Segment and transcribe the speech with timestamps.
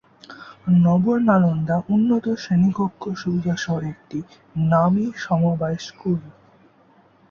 [0.77, 4.19] নব নালন্দা উন্নত শ্রেণিকক্ষ সুবিধা সহ একটি
[4.71, 6.19] নামী সমবায় স্কুল।